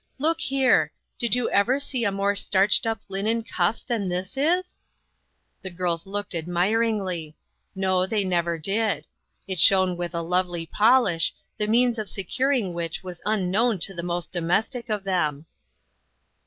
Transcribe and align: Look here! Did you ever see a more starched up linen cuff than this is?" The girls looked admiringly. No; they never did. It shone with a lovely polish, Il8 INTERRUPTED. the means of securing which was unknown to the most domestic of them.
Look 0.17 0.41
here! 0.41 0.91
Did 1.19 1.35
you 1.35 1.47
ever 1.51 1.79
see 1.79 2.05
a 2.05 2.11
more 2.11 2.35
starched 2.35 2.87
up 2.87 3.01
linen 3.07 3.43
cuff 3.43 3.85
than 3.85 4.09
this 4.09 4.35
is?" 4.35 4.79
The 5.61 5.69
girls 5.69 6.07
looked 6.07 6.33
admiringly. 6.33 7.35
No; 7.75 8.07
they 8.07 8.23
never 8.23 8.57
did. 8.57 9.05
It 9.47 9.59
shone 9.59 9.95
with 9.95 10.15
a 10.15 10.21
lovely 10.23 10.65
polish, 10.65 11.33
Il8 11.33 11.35
INTERRUPTED. 11.35 11.57
the 11.59 11.71
means 11.71 11.99
of 11.99 12.09
securing 12.09 12.73
which 12.73 13.03
was 13.03 13.21
unknown 13.27 13.77
to 13.77 13.93
the 13.93 14.01
most 14.01 14.31
domestic 14.31 14.89
of 14.89 15.03
them. 15.03 15.45